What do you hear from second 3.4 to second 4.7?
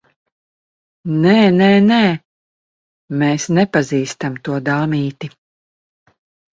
nepazīstam to